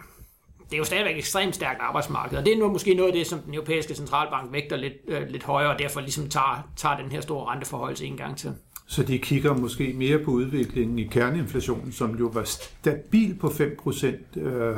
det 0.63 0.73
er 0.73 0.77
jo 0.77 0.83
stadigvæk 0.83 1.13
et 1.13 1.17
ekstremt 1.17 1.56
stærkt 1.56 1.81
arbejdsmarked, 1.81 2.38
og 2.38 2.45
det 2.45 2.53
er 2.53 2.57
nu 2.57 2.71
måske 2.71 2.94
noget 2.94 3.09
af 3.09 3.13
det, 3.13 3.27
som 3.27 3.39
den 3.39 3.53
europæiske 3.53 3.95
centralbank 3.95 4.53
vægter 4.53 4.75
lidt, 4.75 4.94
øh, 5.07 5.27
lidt 5.27 5.44
højere, 5.44 5.71
og 5.71 5.79
derfor 5.79 6.00
ligesom 6.00 6.29
tager, 6.29 6.69
tager 6.75 6.97
den 6.97 7.11
her 7.11 7.21
store 7.21 7.51
renteforhold 7.51 8.01
en 8.01 8.17
gang 8.17 8.38
til. 8.38 8.56
Så 8.89 9.03
de 9.03 9.19
kigger 9.19 9.53
måske 9.53 9.94
mere 9.95 10.19
på 10.19 10.31
udviklingen 10.31 11.00
i 11.00 11.03
kerneinflationen, 11.03 11.91
som 11.91 12.15
jo 12.15 12.25
var 12.33 12.44
stabil 12.44 13.36
på 13.36 13.47
5% 13.47 14.39
øh, 14.39 14.77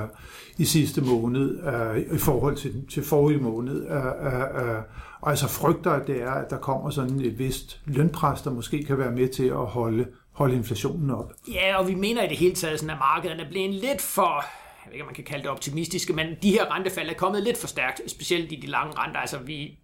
i 0.58 0.66
sidste 0.66 1.02
måned 1.02 1.60
øh, 1.64 2.16
i 2.16 2.18
forhold 2.18 2.56
til, 2.56 2.88
til 2.90 3.04
forrige 3.04 3.40
måned. 3.40 3.88
Øh, 3.88 3.96
øh, 3.98 4.70
øh, 4.70 4.82
og 5.22 5.30
altså 5.30 5.48
frygter, 5.48 5.92
at 5.92 6.08
det 6.08 6.22
er, 6.22 6.32
at 6.32 6.50
der 6.50 6.58
kommer 6.58 6.90
sådan 6.90 7.20
et 7.20 7.40
vist 7.40 7.82
lønpres, 7.86 8.42
der 8.42 8.52
måske 8.52 8.84
kan 8.84 8.98
være 8.98 9.12
med 9.12 9.28
til 9.28 9.48
at 9.48 9.66
holde, 9.66 10.08
holde 10.32 10.56
inflationen 10.56 11.10
op. 11.10 11.34
Ja, 11.54 11.78
og 11.78 11.88
vi 11.88 11.96
mener 11.96 12.24
i 12.24 12.28
det 12.28 12.38
hele 12.38 12.56
taget, 12.56 12.80
sådan, 12.80 12.96
at 12.96 13.00
markederne 13.00 13.44
er 13.44 13.50
blevet 13.50 13.74
lidt 13.74 14.02
for 14.02 14.44
jeg 14.86 14.90
ved 14.90 14.94
ikke, 14.94 15.04
om 15.04 15.08
man 15.08 15.16
kan 15.16 15.24
kalde 15.24 15.44
det 15.44 15.52
optimistiske, 15.52 16.14
men 16.14 16.28
de 16.44 16.52
her 16.52 16.76
rentefald 16.76 17.10
er 17.10 17.14
kommet 17.14 17.44
lidt 17.44 17.58
for 17.58 17.68
stærkt, 17.68 18.02
specielt 18.08 18.52
i 18.52 18.56
de 18.56 18.68
lange 18.68 18.94
renter. 18.98 19.20
Altså 19.20 19.38
vi, 19.38 19.80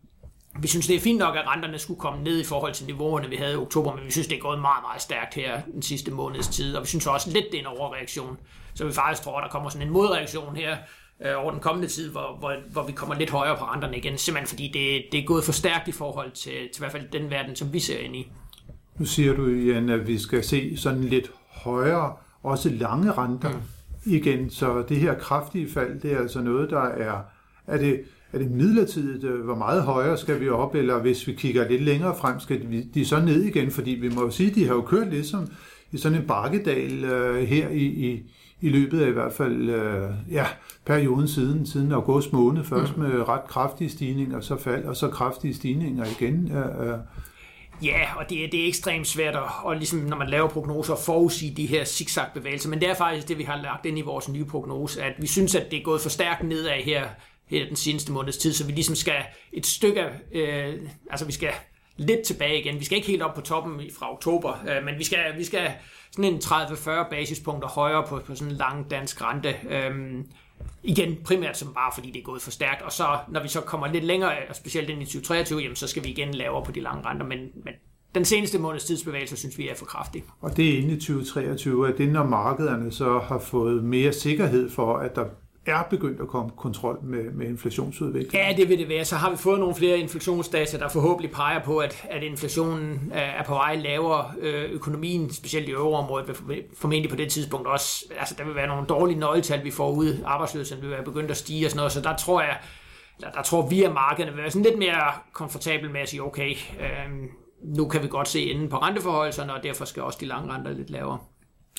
vi 0.62 0.68
synes, 0.68 0.88
det 0.88 0.96
er 0.96 1.00
fint 1.00 1.20
nok, 1.20 1.36
at 1.36 1.48
renterne 1.48 1.80
skulle 1.80 2.00
komme 2.00 2.24
ned 2.24 2.40
i 2.40 2.44
forhold 2.44 2.74
til 2.74 2.86
niveauerne, 2.86 3.30
vi 3.30 3.36
havde 3.36 3.54
i 3.54 3.56
oktober, 3.56 3.96
men 3.96 4.06
vi 4.06 4.12
synes, 4.12 4.28
det 4.28 4.38
er 4.38 4.42
gået 4.42 4.62
meget, 4.62 4.84
meget 4.84 5.02
stærkt 5.02 5.34
her 5.34 5.62
den 5.74 5.82
sidste 5.82 6.12
måneds 6.12 6.48
tid, 6.48 6.76
og 6.76 6.84
vi 6.84 6.88
synes 6.88 7.08
også 7.08 7.32
lidt, 7.32 7.46
det 7.52 7.58
er 7.58 7.62
en 7.62 7.78
overreaktion. 7.78 8.38
Så 8.74 8.86
vi 8.86 8.92
faktisk 8.92 9.24
tror, 9.24 9.38
at 9.38 9.44
der 9.44 9.50
kommer 9.50 9.70
sådan 9.70 9.88
en 9.88 9.94
modreaktion 9.94 10.56
her 10.56 10.78
øh, 11.26 11.44
over 11.44 11.52
den 11.52 11.60
kommende 11.60 11.88
tid, 11.88 12.12
hvor, 12.12 12.36
hvor, 12.40 12.56
hvor 12.72 12.84
vi 12.84 12.92
kommer 12.92 13.16
lidt 13.16 13.30
højere 13.30 13.58
på 13.58 13.66
renterne 13.66 13.98
igen, 13.98 14.18
simpelthen 14.18 14.48
fordi 14.48 14.68
det, 14.68 15.12
det 15.12 15.20
er 15.20 15.26
gået 15.26 15.44
for 15.44 15.52
stærkt 15.52 15.88
i 15.88 15.92
forhold 15.92 16.32
til, 16.32 16.52
til 16.52 16.76
i 16.76 16.80
hvert 16.80 16.92
fald 16.92 17.10
den 17.12 17.30
verden, 17.30 17.56
som 17.56 17.74
vi 17.74 17.80
ser 17.80 18.00
ind 18.00 18.16
i. 18.16 18.32
Nu 18.98 19.06
siger 19.06 19.34
du, 19.34 19.50
Jan, 19.50 19.90
at 19.90 20.08
vi 20.08 20.20
skal 20.20 20.44
se 20.44 20.78
sådan 20.78 21.04
lidt 21.04 21.32
højere, 21.50 22.16
også 22.44 22.70
lange 22.70 23.12
renter 23.12 23.50
mm. 23.50 24.12
igen, 24.12 24.50
så 24.50 24.84
det 24.90 24.98
her 24.98 25.14
kraftige 25.14 25.72
fald, 25.72 26.02
det 26.02 26.14
er 26.14 26.20
altså 26.20 26.42
noget, 26.42 26.70
der 26.70 26.82
er, 26.82 27.22
er 27.68 27.78
det, 27.78 28.04
er 28.34 28.38
det 28.38 28.52
midlertidigt, 28.52 29.24
øh, 29.24 29.46
hvor 29.46 29.56
meget 29.56 29.84
højere 29.84 30.18
skal 30.18 30.42
vi 30.42 30.50
op, 30.50 30.76
eller 30.76 31.02
hvis 31.02 31.28
vi 31.28 31.34
kigger 31.34 31.70
lidt 31.70 31.82
længere 31.82 32.16
frem, 32.16 32.40
skal 32.40 32.86
de 32.94 33.06
så 33.06 33.20
ned 33.20 33.44
igen, 33.44 33.72
fordi 33.72 33.92
vi 33.92 34.10
må 34.10 34.22
jo 34.22 34.30
sige, 34.30 34.52
de 34.52 34.68
har 34.68 34.74
jo 34.74 34.82
kørt 34.82 35.10
lidt 35.10 35.26
som 35.26 35.48
i 35.92 35.98
sådan 35.98 36.18
en 36.18 36.28
bakkedal 36.28 37.04
uh, 37.04 37.38
her 37.38 37.70
i, 37.70 37.84
i, 37.84 38.24
i 38.62 38.70
løbet 38.70 39.02
af 39.02 39.08
i 39.08 39.12
hvert 39.12 39.34
fald 39.34 39.62
uh, 39.62 40.34
ja, 40.34 40.46
perioden 40.86 41.28
siden, 41.28 41.66
siden 41.66 41.92
august 41.92 42.34
måned, 42.34 42.64
først 42.64 42.98
mm. 42.98 43.04
med 43.04 43.28
ret 43.28 43.48
kraftige 43.48 43.90
stigninger, 43.90 44.40
så 44.40 44.58
fald, 44.58 44.84
og 44.84 44.96
så 44.96 45.08
kraftige 45.08 45.54
stigninger 45.54 46.06
igen. 46.20 46.52
Uh, 46.52 46.88
uh. 46.88 47.00
Ja, 47.84 48.16
og 48.18 48.30
det 48.30 48.44
er, 48.44 48.50
det 48.50 48.64
er 48.64 48.68
ekstremt 48.68 49.08
svært 49.08 49.36
at, 49.36 49.42
og 49.64 49.76
ligesom, 49.76 50.00
når 50.00 50.18
man 50.18 50.30
laver 50.30 50.48
prognoser, 50.48 50.94
at 50.94 51.00
forudsige 51.06 51.54
de 51.56 51.66
her 51.66 51.86
zigzag-bevægelser. 51.86 52.70
Men 52.70 52.80
det 52.80 52.90
er 52.90 52.94
faktisk 52.94 53.28
det, 53.28 53.38
vi 53.38 53.44
har 53.44 53.62
lagt 53.62 53.86
ind 53.86 53.98
i 53.98 54.02
vores 54.02 54.30
nye 54.30 54.46
prognose, 54.46 55.04
at 55.04 55.14
vi 55.18 55.28
synes, 55.28 55.56
at 55.56 55.72
det 55.72 55.80
er 55.80 55.84
gået 55.84 56.02
for 56.02 56.10
stærkt 56.10 56.44
nedad 56.44 56.82
her 56.84 57.04
her 57.48 57.68
den 57.68 57.76
seneste 57.76 58.12
måneds 58.12 58.38
tid, 58.38 58.54
så 58.54 58.66
vi 58.66 58.72
ligesom 58.72 58.96
skal 58.96 59.24
et 59.54 59.66
stykke, 59.66 60.06
øh, 60.32 60.74
altså 61.10 61.26
vi 61.26 61.32
skal 61.32 61.52
lidt 61.98 62.22
tilbage 62.22 62.60
igen. 62.60 62.80
Vi 62.80 62.86
skal 62.86 62.96
ikke 62.96 63.08
helt 63.08 63.22
op 63.22 63.36
på 63.36 63.42
toppen 63.42 63.82
fra 64.00 64.14
oktober, 64.14 64.66
øh, 64.70 64.86
men 64.86 64.98
vi 64.98 65.04
skal, 65.04 65.20
vi 65.38 65.44
skal 65.44 65.72
sådan 66.12 66.34
en 66.34 66.40
30-40 66.40 67.10
basispunkter 67.10 67.68
højere 67.68 68.04
på, 68.08 68.22
på 68.26 68.36
sådan 68.36 68.52
en 68.52 68.58
lang 68.58 68.92
dansk 68.92 69.22
rente. 69.22 69.56
Øh, 69.70 70.24
igen 70.84 71.18
primært 71.26 71.58
som 71.58 71.74
bare 71.74 71.92
fordi 71.94 72.12
det 72.12 72.20
er 72.20 72.24
gået 72.24 72.42
for 72.42 72.52
stærkt, 72.52 72.82
og 72.82 72.92
så 72.92 73.18
når 73.30 73.42
vi 73.42 73.48
så 73.48 73.62
kommer 73.62 73.88
lidt 73.88 74.04
længere, 74.04 74.32
og 74.50 74.56
specielt 74.56 74.90
ind 74.90 75.02
i 75.02 75.06
2023, 75.06 75.60
jamen, 75.60 75.76
så 75.76 75.88
skal 75.88 76.04
vi 76.04 76.10
igen 76.10 76.34
lavere 76.34 76.66
på 76.66 76.72
de 76.72 76.80
lange 76.80 77.06
renter, 77.06 77.26
men, 77.26 77.40
men 77.40 77.74
den 78.16 78.26
seneste 78.26 78.60
måneds 78.60 78.86
tidsbevægelse 78.86 79.38
synes 79.38 79.58
vi 79.58 79.70
er 79.70 79.76
for 79.76 79.86
kraftig. 79.86 80.24
Og 80.42 80.58
det 80.58 80.74
er 80.74 80.78
inde 80.78 80.94
i 80.94 81.00
2023, 81.00 81.88
at 81.88 81.98
det 81.98 82.10
når 82.10 82.24
markederne 82.24 82.92
så 82.92 83.20
har 83.20 83.40
fået 83.40 83.84
mere 83.84 84.14
sikkerhed 84.14 84.70
for, 84.70 84.98
at 84.98 85.16
der 85.16 85.26
er 85.68 85.84
begyndt 85.90 86.22
at 86.22 86.28
komme 86.28 86.52
kontrol 86.58 87.00
med, 87.04 87.32
med 87.32 87.48
inflationsudviklingen. 87.48 88.48
Ja, 88.50 88.56
det 88.58 88.70
vil 88.70 88.80
det 88.80 88.90
være. 88.90 89.06
Så 89.06 89.16
har 89.16 89.32
vi 89.32 89.38
fået 89.38 89.60
nogle 89.60 89.76
flere 89.76 90.00
inflationsdata, 90.00 90.78
der 90.78 90.90
forhåbentlig 90.90 91.32
peger 91.32 91.64
på, 91.64 91.78
at, 91.78 92.08
at 92.10 92.24
inflationen 92.24 93.12
er 93.14 93.44
på 93.44 93.54
vej 93.54 93.76
lavere. 93.76 94.32
Øh, 94.42 94.72
økonomien, 94.72 95.34
specielt 95.34 95.70
i 95.70 95.72
øvreområdet, 95.72 96.28
vil 96.48 96.64
formentlig 96.78 97.10
på 97.10 97.16
det 97.16 97.32
tidspunkt 97.32 97.68
også, 97.68 98.06
altså 98.20 98.36
der 98.38 98.46
vil 98.46 98.56
være 98.56 98.68
nogle 98.68 98.88
dårlige 98.88 99.20
nøgletal, 99.20 99.64
vi 99.64 99.72
får 99.72 99.92
ud. 99.92 100.18
Arbejdsløsheden 100.26 100.84
vil 100.84 100.92
være 100.92 101.04
begyndt 101.04 101.32
at 101.32 101.38
stige 101.38 101.66
og 101.66 101.72
sådan 101.72 101.78
noget, 101.78 101.92
så 101.92 102.02
der 102.02 102.16
tror 102.16 102.42
jeg, 102.42 102.58
der, 103.22 103.32
der 103.32 103.42
tror 103.42 103.68
vi, 103.68 103.84
at 103.84 103.94
markederne 103.94 104.32
vil 104.32 104.42
være 104.42 104.52
sådan 104.52 104.66
lidt 104.66 104.78
mere 104.78 105.12
komfortabel 105.34 105.92
med 105.92 106.02
at 106.02 106.10
sige, 106.10 106.24
okay, 106.24 106.50
øh, 106.52 107.30
nu 107.64 107.88
kan 107.88 108.04
vi 108.04 108.08
godt 108.08 108.28
se 108.28 108.52
enden 108.52 108.70
på 108.70 108.78
renteforholdelserne, 108.78 109.54
og 109.54 109.64
derfor 109.64 109.86
skal 109.86 110.04
også 110.04 110.18
de 110.22 110.26
lange 110.26 110.54
renter 110.54 110.72
lidt 110.72 110.90
lavere. 110.90 111.18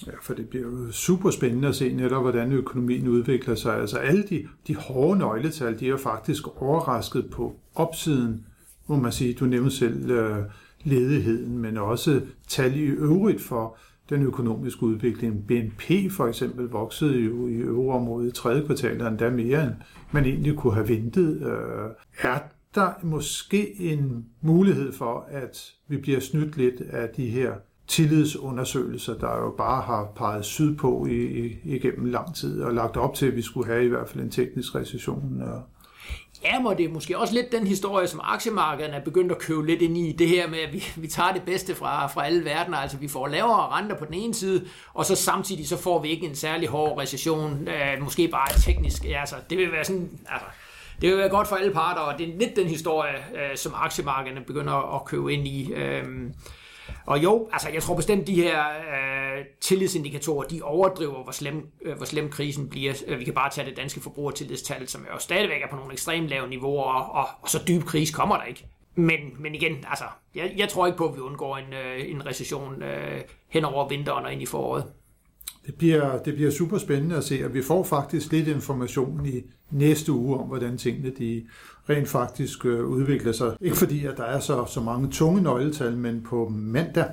Ja, 0.07 0.12
for 0.23 0.35
det 0.35 0.49
bliver 0.49 0.64
jo 0.64 0.93
super 0.93 1.31
spændende 1.31 1.69
at 1.69 1.75
se 1.75 1.93
netop, 1.93 2.23
hvordan 2.23 2.52
økonomien 2.52 3.09
udvikler 3.09 3.55
sig. 3.55 3.76
Altså 3.76 3.99
alle 3.99 4.23
de, 4.23 4.49
de 4.67 4.75
hårde 4.75 5.19
nøgletal, 5.19 5.81
de 5.81 5.88
er 5.88 5.97
faktisk 5.97 6.62
overrasket 6.62 7.31
på 7.31 7.57
opsiden, 7.75 8.47
må 8.87 8.97
man 8.97 9.12
sige. 9.12 9.35
Du 9.35 9.45
nævnte 9.45 9.71
selv 9.71 10.11
øh, 10.11 10.45
ledigheden, 10.85 11.59
men 11.59 11.76
også 11.76 12.21
tal 12.49 12.76
i 12.76 12.83
øvrigt 12.85 13.40
for, 13.40 13.76
den 14.11 14.23
økonomiske 14.23 14.83
udvikling. 14.83 15.47
BNP 15.47 16.12
for 16.12 16.26
eksempel 16.26 16.67
voksede 16.67 17.19
jo 17.19 17.49
i 17.49 17.61
euroområdet 17.61 18.28
i 18.28 18.33
tredje 18.33 18.67
kvartal, 18.67 19.02
og 19.02 19.09
endda 19.09 19.31
mere 19.31 19.64
end 19.64 19.73
man 20.12 20.25
egentlig 20.25 20.57
kunne 20.57 20.75
have 20.75 20.88
ventet. 20.88 21.43
Øh, 21.43 21.90
er 22.19 22.38
der 22.75 22.90
måske 23.02 23.81
en 23.81 24.26
mulighed 24.40 24.93
for, 24.93 25.26
at 25.31 25.73
vi 25.88 25.97
bliver 25.97 26.21
snydt 26.21 26.57
lidt 26.57 26.81
af 26.81 27.09
de 27.09 27.26
her 27.26 27.52
tillidsundersøgelser, 27.88 29.14
der 29.14 29.37
jo 29.37 29.54
bare 29.59 29.83
har 29.83 30.09
peget 30.16 30.45
sydpå 30.45 31.07
i, 31.07 31.47
i, 31.47 31.59
igennem 31.64 32.04
lang 32.04 32.35
tid 32.35 32.62
og 32.62 32.75
lagt 32.75 32.97
op 32.97 33.14
til, 33.14 33.26
at 33.26 33.37
vi 33.37 33.42
skulle 33.42 33.66
have 33.66 33.85
i 33.85 33.88
hvert 33.88 34.09
fald 34.09 34.25
en 34.25 34.30
teknisk 34.30 34.75
recession. 34.75 35.42
Og 35.42 35.62
Ja, 36.45 36.61
må 36.61 36.75
det 36.75 36.85
er 36.85 36.92
måske 36.92 37.18
også 37.18 37.35
lidt 37.35 37.52
den 37.52 37.66
historie, 37.66 38.07
som 38.07 38.21
aktiemarkederne 38.25 38.95
er 38.95 39.04
begyndt 39.04 39.33
at 39.33 39.38
købe 39.38 39.66
lidt 39.66 39.83
ind 39.83 39.99
i. 39.99 40.12
Det 40.12 40.28
her 40.28 40.49
med, 40.49 40.59
at 40.59 40.73
vi, 40.73 40.85
vi 40.97 41.07
tager 41.07 41.33
det 41.33 41.42
bedste 41.42 41.75
fra, 41.75 42.07
fra 42.07 42.26
alle 42.26 42.45
verdener. 42.45 42.78
Altså, 42.78 42.97
vi 42.97 43.09
får 43.09 43.26
lavere 43.26 43.68
renter 43.68 43.97
på 43.97 44.04
den 44.04 44.14
ene 44.14 44.35
side, 44.35 44.64
og 44.95 45.04
så 45.04 45.14
samtidig 45.14 45.68
så 45.68 45.76
får 45.76 46.02
vi 46.02 46.09
ikke 46.09 46.26
en 46.26 46.35
særlig 46.35 46.68
hård 46.68 46.99
recession. 46.99 47.68
Øh, 47.68 48.02
måske 48.02 48.28
bare 48.28 48.49
teknisk. 48.59 49.04
Ja, 49.04 49.21
altså, 49.21 49.37
det 49.50 49.59
vil 49.59 49.73
være 49.73 49.85
sådan... 49.85 50.11
Altså, 50.28 50.47
det 51.00 51.11
vil 51.11 51.18
være 51.18 51.28
godt 51.28 51.49
for 51.49 51.57
alle 51.57 51.73
parter, 51.73 52.00
og 52.00 52.18
det 52.18 52.28
er 52.28 52.38
lidt 52.38 52.57
den 52.57 52.66
historie, 52.66 53.14
øh, 53.14 53.57
som 53.57 53.73
aktiemarkederne 53.76 54.45
begynder 54.47 54.97
at 54.97 55.04
købe 55.04 55.33
ind 55.33 55.49
i. 55.49 55.73
Øh, 55.73 56.04
og 57.07 57.23
jo, 57.23 57.49
altså 57.52 57.68
jeg 57.68 57.83
tror 57.83 57.97
bestemt, 57.97 58.26
de 58.26 58.35
her 58.35 58.59
øh, 58.68 59.45
tillidsindikatorer, 59.61 60.47
de 60.49 60.62
overdriver, 60.62 61.23
hvor 61.23 61.33
slem, 61.33 61.66
øh, 61.83 61.97
hvor 61.97 62.07
slem 62.07 62.30
krisen 62.30 62.68
bliver. 62.68 62.95
Øh, 63.07 63.18
vi 63.18 63.25
kan 63.25 63.35
bare 63.35 63.50
tage 63.50 63.68
det 63.68 63.76
danske 63.76 64.00
forbrugertillidstal, 64.00 64.88
som 64.88 65.07
jo 65.12 65.18
stadigvæk 65.18 65.62
er 65.62 65.68
på 65.71 65.76
nogle 65.76 65.92
ekstremt 65.92 66.28
lave 66.28 66.49
niveauer, 66.49 66.85
og, 66.85 67.26
og 67.42 67.49
så 67.49 67.59
dyb 67.68 67.85
krise 67.85 68.12
kommer 68.12 68.37
der 68.37 68.45
ikke. 68.45 68.66
Men, 68.95 69.21
men 69.38 69.54
igen, 69.54 69.73
altså, 69.88 70.04
jeg, 70.35 70.54
jeg 70.57 70.68
tror 70.68 70.87
ikke 70.87 70.99
på, 70.99 71.09
at 71.09 71.14
vi 71.14 71.21
undgår 71.21 71.57
en, 71.57 71.73
øh, 71.73 72.11
en 72.11 72.26
recession 72.26 72.83
øh, 72.83 73.21
hen 73.49 73.64
over 73.64 73.88
vinteren 73.88 74.25
og 74.25 74.33
ind 74.33 74.42
i 74.42 74.47
foråret. 74.47 74.85
Det 75.66 75.75
bliver, 75.75 76.18
det 76.18 76.35
bliver 76.35 76.50
super 76.50 76.78
spændende 76.78 77.16
at 77.16 77.25
se, 77.25 77.45
at 77.45 77.54
vi 77.54 77.62
får 77.62 77.85
faktisk 77.85 78.33
lidt 78.33 78.49
information 78.49 79.26
i 79.26 79.42
næste 79.71 80.12
uge 80.12 80.38
om, 80.38 80.47
hvordan 80.47 80.78
tingene 80.78 81.11
de 81.11 81.47
rent 81.90 82.09
faktisk 82.09 82.66
øh, 82.66 82.87
udvikler 82.87 83.33
sig. 83.33 83.57
Ikke 83.61 83.76
fordi, 83.76 84.07
at 84.07 84.16
der 84.16 84.25
er 84.25 84.40
så, 84.40 84.64
så 84.64 84.80
mange 84.80 85.09
tunge 85.09 85.42
nøgletal, 85.42 85.97
men 85.97 86.23
på 86.23 86.49
mandag, 86.49 87.07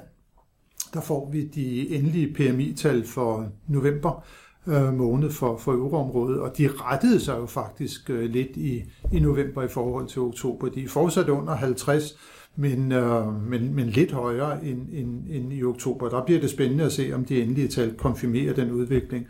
der 0.94 1.02
får 1.02 1.30
vi 1.32 1.48
de 1.48 1.90
endelige 1.90 2.34
PMI-tal 2.34 3.06
for 3.06 3.48
november 3.68 4.24
øh, 4.68 4.94
måned 4.94 5.32
for, 5.32 5.58
for 5.58 5.72
euroområdet, 5.72 6.40
og 6.40 6.58
de 6.58 6.68
rettede 6.68 7.20
sig 7.20 7.38
jo 7.38 7.46
faktisk 7.46 8.10
øh, 8.10 8.30
lidt 8.30 8.58
i, 8.58 8.84
i 9.14 9.20
november 9.20 9.64
i 9.64 9.68
forhold 9.68 10.08
til 10.08 10.22
oktober. 10.22 10.70
De 10.70 10.84
er 10.84 10.88
fortsat 10.88 11.30
under 11.30 11.56
50, 11.56 12.18
men, 12.56 12.92
øh, 12.92 13.44
men, 13.50 13.76
men 13.76 13.86
lidt 13.86 14.12
højere 14.12 14.66
end, 14.66 14.88
end, 14.92 15.24
end 15.30 15.54
i 15.54 15.64
oktober. 15.64 16.10
Der 16.10 16.26
bliver 16.26 16.40
det 16.40 16.50
spændende 16.50 16.84
at 16.84 16.92
se, 16.92 17.12
om 17.14 17.26
de 17.26 17.42
endelige 17.42 17.68
tal 17.68 17.94
konfirmerer 17.94 18.54
den 18.54 18.72
udvikling. 18.72 19.28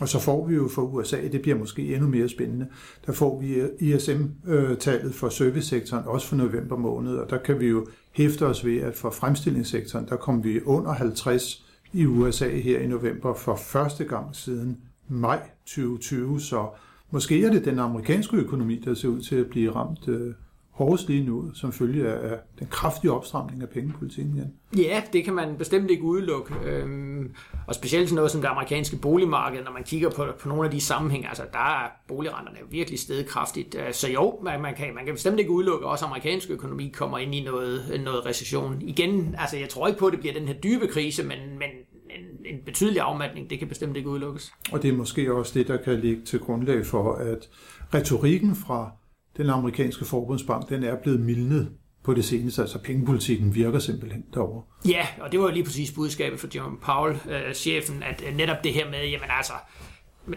Og 0.00 0.08
så 0.08 0.18
får 0.18 0.46
vi 0.46 0.54
jo 0.54 0.68
for 0.68 0.82
USA, 0.82 1.28
det 1.32 1.42
bliver 1.42 1.58
måske 1.58 1.94
endnu 1.94 2.08
mere 2.08 2.28
spændende, 2.28 2.66
der 3.06 3.12
får 3.12 3.40
vi 3.40 3.54
øh, 3.54 3.68
ISM-tallet 3.78 5.14
for 5.14 5.28
servicesektoren 5.28 6.04
også 6.06 6.26
for 6.26 6.36
november 6.36 6.76
måned, 6.76 7.16
og 7.16 7.30
der 7.30 7.38
kan 7.38 7.60
vi 7.60 7.66
jo 7.66 7.86
hæfte 8.12 8.46
os 8.46 8.64
ved, 8.64 8.80
at 8.80 8.94
for 8.94 9.10
fremstillingssektoren, 9.10 10.08
der 10.08 10.16
kom 10.16 10.44
vi 10.44 10.60
under 10.62 10.92
50 10.92 11.66
i 11.92 12.06
USA 12.06 12.48
her 12.48 12.78
i 12.78 12.86
november 12.86 13.34
for 13.34 13.56
første 13.56 14.04
gang 14.04 14.36
siden 14.36 14.78
maj 15.08 15.40
2020, 15.66 16.40
så 16.40 16.68
måske 17.10 17.44
er 17.44 17.50
det 17.50 17.64
den 17.64 17.78
amerikanske 17.78 18.36
økonomi, 18.36 18.82
der 18.84 18.94
ser 18.94 19.08
ud 19.08 19.20
til 19.20 19.36
at 19.36 19.46
blive 19.46 19.74
ramt 19.74 20.08
øh, 20.08 20.34
hårdest 20.72 21.08
lige 21.08 21.24
nu, 21.24 21.50
som 21.54 21.72
følge 21.72 22.08
af 22.08 22.38
den 22.58 22.66
kraftige 22.70 23.12
opstramning 23.12 23.62
af 23.62 23.68
pengepolitikken 23.68 24.36
igen. 24.36 24.52
Ja, 24.84 25.02
det 25.12 25.24
kan 25.24 25.34
man 25.34 25.56
bestemt 25.58 25.90
ikke 25.90 26.02
udelukke. 26.02 26.54
Øhm, 26.64 27.34
og 27.66 27.74
specielt 27.74 28.08
sådan 28.08 28.16
noget 28.16 28.30
som 28.30 28.40
det 28.40 28.48
amerikanske 28.48 28.96
boligmarked, 28.96 29.64
når 29.64 29.72
man 29.72 29.82
kigger 29.84 30.10
på, 30.10 30.26
på 30.40 30.48
nogle 30.48 30.64
af 30.64 30.70
de 30.70 30.80
sammenhænge, 30.80 31.28
altså 31.28 31.42
der 31.52 31.84
er 31.84 31.88
boligrenterne 32.08 32.58
virkelig 32.70 32.98
stedet 32.98 33.26
kraftigt. 33.26 33.74
Øh, 33.74 33.92
så 33.92 34.10
jo, 34.10 34.38
man, 34.42 34.62
man, 34.62 34.74
kan, 34.74 34.94
man 34.94 35.04
kan 35.04 35.14
bestemt 35.14 35.38
ikke 35.38 35.50
udelukke, 35.50 35.86
at 35.86 35.90
også 35.90 36.04
amerikansk 36.04 36.50
økonomi 36.50 36.88
kommer 36.88 37.18
ind 37.18 37.34
i 37.34 37.44
noget, 37.44 38.00
noget 38.04 38.26
recession. 38.26 38.82
Igen, 38.82 39.34
altså 39.38 39.56
jeg 39.56 39.68
tror 39.68 39.86
ikke 39.86 39.98
på, 39.98 40.06
at 40.06 40.12
det 40.12 40.20
bliver 40.20 40.34
den 40.34 40.46
her 40.46 40.54
dybe 40.54 40.86
krise, 40.86 41.22
men, 41.22 41.38
men 41.58 41.68
en, 42.10 42.54
en 42.54 42.60
betydelig 42.64 43.00
afmatning, 43.00 43.50
det 43.50 43.58
kan 43.58 43.68
bestemt 43.68 43.96
ikke 43.96 44.08
udelukkes. 44.08 44.52
Og 44.72 44.82
det 44.82 44.90
er 44.90 44.96
måske 44.96 45.34
også 45.34 45.58
det, 45.58 45.68
der 45.68 45.76
kan 45.76 46.00
ligge 46.00 46.22
til 46.22 46.38
grundlag 46.38 46.86
for, 46.86 47.14
at 47.14 47.48
retorikken 47.94 48.56
fra 48.56 48.90
den 49.36 49.50
amerikanske 49.50 50.04
forbundsbank, 50.04 50.68
den 50.68 50.84
er 50.84 50.96
blevet 51.02 51.20
mildnet 51.20 51.68
på 52.04 52.14
det 52.14 52.24
seneste, 52.24 52.62
altså 52.62 52.78
pengepolitikken 52.78 53.54
virker 53.54 53.78
simpelthen 53.78 54.24
derovre. 54.34 54.62
Ja, 54.88 55.06
og 55.20 55.32
det 55.32 55.40
var 55.40 55.46
jo 55.46 55.52
lige 55.52 55.64
præcis 55.64 55.92
budskabet 55.92 56.40
for 56.40 56.48
Jerome 56.54 56.78
Powell, 56.78 57.20
øh, 57.30 57.54
chefen, 57.54 58.02
at 58.02 58.24
øh, 58.28 58.36
netop 58.36 58.64
det 58.64 58.72
her 58.72 58.90
med, 58.90 58.98
jamen 58.98 59.28
altså, 59.30 59.52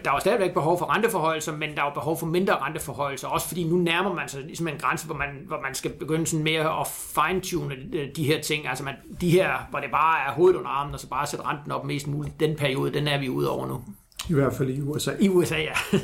der 0.04 0.12
er 0.12 0.18
stadigvæk 0.18 0.52
behov 0.52 0.78
for 0.78 0.94
renteforholdelser, 0.94 1.56
men 1.56 1.76
der 1.76 1.82
er 1.82 1.94
behov 1.94 2.18
for 2.18 2.26
mindre 2.26 2.56
renteforholdelser, 2.56 3.28
også 3.28 3.48
fordi 3.48 3.64
nu 3.64 3.76
nærmer 3.76 4.14
man 4.14 4.28
sig 4.28 4.42
ligesom 4.42 4.68
en 4.68 4.78
grænse, 4.78 5.06
hvor 5.06 5.14
man, 5.14 5.28
hvor 5.46 5.60
man 5.60 5.74
skal 5.74 5.90
begynde 5.90 6.26
sådan 6.26 6.44
mere 6.44 6.80
at 6.80 6.86
fine-tune 6.86 7.74
øh, 7.92 8.08
de 8.16 8.24
her 8.24 8.40
ting. 8.40 8.68
Altså 8.68 8.84
man, 8.84 8.94
de 9.20 9.30
her, 9.30 9.66
hvor 9.70 9.78
det 9.78 9.90
bare 9.90 10.28
er 10.28 10.32
hovedet 10.32 10.56
under 10.56 10.70
armen, 10.70 10.94
og 10.94 11.00
så 11.00 11.08
bare 11.08 11.26
sætte 11.26 11.44
renten 11.44 11.72
op 11.72 11.84
mest 11.84 12.06
muligt. 12.06 12.40
Den 12.40 12.56
periode, 12.56 12.92
den 12.92 13.08
er 13.08 13.18
vi 13.18 13.28
ude 13.28 13.50
over 13.50 13.66
nu. 13.66 13.82
I 14.30 14.34
hvert 14.34 14.52
fald 14.54 14.70
i 14.70 14.80
USA. 14.80 15.12
I 15.20 15.28
USA, 15.28 15.56
ja. 15.56 15.72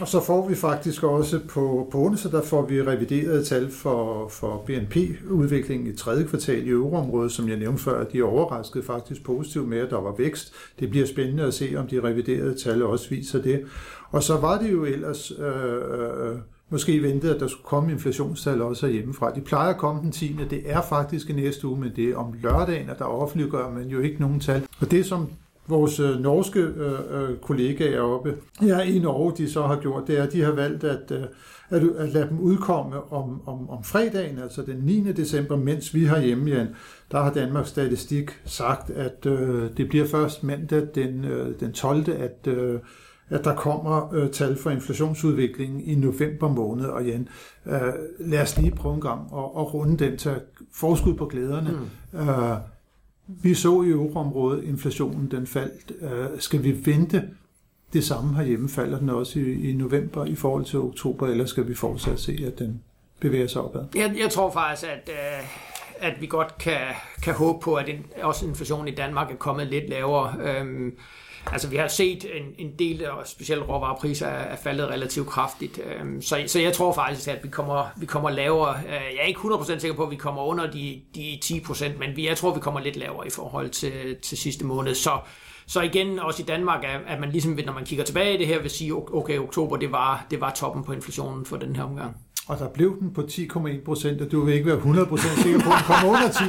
Og 0.00 0.08
så 0.08 0.20
får 0.20 0.48
vi 0.48 0.54
faktisk 0.54 1.02
også 1.02 1.40
på, 1.48 1.88
på 1.92 1.98
onsdag, 1.98 2.32
der 2.32 2.42
får 2.42 2.66
vi 2.66 2.82
reviderede 2.82 3.44
tal 3.44 3.70
for, 3.70 4.28
for 4.28 4.64
BNP-udviklingen 4.66 5.86
i 5.86 5.96
tredje 5.96 6.24
kvartal 6.24 6.66
i 6.66 6.70
euroområdet, 6.70 7.32
som 7.32 7.48
jeg 7.48 7.56
nævnte 7.56 7.82
før, 7.82 8.04
de 8.04 8.22
overraskede 8.22 8.84
faktisk 8.84 9.24
positivt 9.24 9.68
med, 9.68 9.78
at 9.78 9.90
der 9.90 10.00
var 10.00 10.14
vækst. 10.18 10.54
Det 10.80 10.90
bliver 10.90 11.06
spændende 11.06 11.42
at 11.42 11.54
se, 11.54 11.74
om 11.76 11.86
de 11.86 12.02
reviderede 12.02 12.54
tal 12.54 12.82
også 12.82 13.10
viser 13.10 13.42
det. 13.42 13.64
Og 14.10 14.22
så 14.22 14.36
var 14.36 14.58
det 14.58 14.72
jo 14.72 14.84
ellers 14.84 15.32
øh, 15.38 16.28
øh, 16.28 16.38
måske 16.70 17.02
ventet, 17.02 17.34
at 17.34 17.40
der 17.40 17.46
skulle 17.46 17.64
komme 17.64 17.92
inflationstal 17.92 18.62
også 18.62 18.86
hjemmefra. 18.86 19.34
De 19.34 19.40
plejer 19.40 19.70
at 19.70 19.78
komme 19.78 20.02
den 20.02 20.12
10. 20.12 20.38
Det 20.50 20.62
er 20.64 20.82
faktisk 20.82 21.30
i 21.30 21.32
næste 21.32 21.66
uge, 21.66 21.80
men 21.80 21.92
det 21.96 22.08
er 22.08 22.16
om 22.16 22.34
lørdagen, 22.42 22.90
at 22.90 22.98
der 22.98 23.04
offentliggør 23.04 23.70
man 23.70 23.88
jo 23.88 24.00
ikke 24.00 24.20
nogen 24.20 24.40
tal. 24.40 24.66
Og 24.80 24.90
det, 24.90 25.06
som 25.06 25.28
vores 25.68 26.00
øh, 26.00 26.20
norske 26.20 26.60
øh, 26.60 26.92
øh, 27.10 27.36
kollegaer 27.36 28.00
oppe 28.00 28.36
ja, 28.62 28.80
i 28.80 28.98
Norge, 28.98 29.32
de 29.36 29.50
så 29.50 29.62
har 29.62 29.76
gjort, 29.80 30.06
det 30.06 30.18
er, 30.18 30.22
at 30.22 30.32
de 30.32 30.42
har 30.42 30.52
valgt 30.52 30.84
at, 30.84 31.10
øh, 31.10 31.24
at, 31.70 31.82
at 31.98 32.08
lade 32.08 32.28
dem 32.28 32.40
udkomme 32.40 33.12
om, 33.12 33.42
om, 33.46 33.70
om 33.70 33.84
fredagen, 33.84 34.38
altså 34.38 34.62
den 34.62 34.76
9. 34.76 35.12
december, 35.12 35.56
mens 35.56 35.94
vi 35.94 36.04
har 36.04 36.20
hjemme 36.20 36.50
igen. 36.50 36.68
Der 37.10 37.22
har 37.22 37.32
Danmarks 37.32 37.68
Statistik 37.68 38.30
sagt, 38.44 38.90
at 38.90 39.26
øh, 39.26 39.70
det 39.76 39.88
bliver 39.88 40.06
først 40.06 40.44
mandag 40.44 40.86
den, 40.94 41.24
øh, 41.24 41.60
den 41.60 41.72
12. 41.72 42.08
at 42.08 42.46
øh, 42.46 42.80
at 43.28 43.44
der 43.44 43.54
kommer 43.54 44.14
øh, 44.14 44.30
tal 44.30 44.56
for 44.56 44.70
inflationsudviklingen 44.70 45.80
i 45.80 45.94
november 45.94 46.48
måned, 46.48 46.86
og 46.86 47.04
igen, 47.04 47.28
øh, 47.66 47.80
lad 48.18 48.42
os 48.42 48.58
lige 48.58 48.70
prøve 48.70 48.94
en 48.94 49.00
gang 49.00 49.20
at, 49.20 49.38
at 49.38 49.74
runde 49.74 50.04
den 50.04 50.18
til 50.18 50.32
forskud 50.72 51.14
på 51.14 51.26
glæderne. 51.26 51.70
Mm. 52.12 52.18
Øh, 52.18 52.56
vi 53.26 53.54
så 53.54 53.82
i 53.82 53.88
euroområdet, 53.88 54.64
inflationen 54.64 55.30
den 55.30 55.46
faldt. 55.46 55.92
Øh, 56.00 56.40
skal 56.40 56.64
vi 56.64 56.86
vente 56.86 57.22
det 57.92 58.04
samme 58.04 58.36
herhjemme? 58.36 58.68
Falder 58.68 58.98
den 58.98 59.08
også 59.08 59.38
i, 59.38 59.70
i 59.70 59.72
november 59.72 60.24
i 60.24 60.34
forhold 60.34 60.64
til 60.64 60.78
oktober, 60.78 61.26
eller 61.26 61.46
skal 61.46 61.68
vi 61.68 61.74
fortsat 61.74 62.20
se, 62.20 62.44
at 62.46 62.58
den 62.58 62.82
bevæger 63.20 63.46
sig 63.46 63.62
opad? 63.62 63.84
Jeg, 63.94 64.14
jeg 64.18 64.30
tror 64.30 64.50
faktisk, 64.50 64.90
at, 64.90 65.08
øh, 65.08 65.48
at 66.00 66.20
vi 66.20 66.26
godt 66.26 66.58
kan, 66.58 66.80
kan 67.22 67.34
håbe 67.34 67.60
på, 67.60 67.74
at 67.74 67.86
den, 67.86 68.06
også 68.22 68.46
inflationen 68.46 68.88
i 68.88 68.94
Danmark 68.94 69.30
er 69.30 69.36
kommet 69.36 69.66
lidt 69.66 69.88
lavere. 69.88 70.34
Øhm, 70.40 70.98
Altså 71.52 71.68
vi 71.68 71.76
har 71.76 71.88
set 71.88 72.24
en, 72.24 72.66
en 72.66 72.72
del, 72.78 73.10
og 73.10 73.26
specielt 73.26 73.68
råvarepriser 73.68 74.26
er, 74.26 74.44
er 74.44 74.56
faldet 74.56 74.88
relativt 74.88 75.28
kraftigt. 75.28 75.80
Øhm, 75.84 76.22
så, 76.22 76.44
så 76.46 76.60
jeg 76.60 76.72
tror 76.72 76.92
faktisk, 76.92 77.28
at 77.28 77.38
vi 77.42 77.48
kommer, 77.48 77.86
vi 77.96 78.06
kommer 78.06 78.30
lavere. 78.30 78.76
Øh, 78.86 78.92
jeg 78.92 79.18
er 79.20 79.26
ikke 79.26 79.40
100% 79.40 79.78
sikker 79.78 79.96
på, 79.96 80.02
at 80.04 80.10
vi 80.10 80.16
kommer 80.16 80.42
under 80.42 80.70
de, 80.70 81.00
de 81.14 81.38
10%, 81.44 81.98
men 81.98 82.16
vi, 82.16 82.28
jeg 82.28 82.36
tror, 82.36 82.54
vi 82.54 82.60
kommer 82.60 82.80
lidt 82.80 82.96
lavere 82.96 83.26
i 83.26 83.30
forhold 83.30 83.70
til, 83.70 84.16
til 84.22 84.38
sidste 84.38 84.66
måned. 84.66 84.94
Så, 84.94 85.18
så 85.66 85.80
igen, 85.80 86.18
også 86.18 86.42
i 86.42 86.46
Danmark, 86.46 86.84
at 87.06 87.20
man 87.20 87.30
ligesom, 87.30 87.58
når 87.66 87.72
man 87.72 87.84
kigger 87.84 88.04
tilbage 88.04 88.34
i 88.34 88.38
det 88.38 88.46
her, 88.46 88.62
vil 88.62 88.70
sige, 88.70 88.94
okay, 88.94 89.38
oktober, 89.38 89.76
det 89.76 89.92
var, 89.92 90.26
det 90.30 90.40
var 90.40 90.50
toppen 90.50 90.84
på 90.84 90.92
inflationen 90.92 91.46
for 91.46 91.56
den 91.56 91.76
her 91.76 91.82
omgang. 91.82 92.16
Og 92.48 92.58
der 92.58 92.68
blev 92.68 93.00
den 93.00 93.10
på 93.10 93.20
10,1 93.20 93.84
procent, 93.84 94.20
og 94.20 94.32
du 94.32 94.40
vil 94.40 94.54
ikke 94.54 94.66
være 94.66 94.76
100 94.76 95.06
procent 95.06 95.38
sikker 95.38 95.60
på, 95.60 95.70
at 95.70 95.76
den 95.78 95.84
kommer 95.86 96.08
under 96.14 96.28
10. 96.28 96.44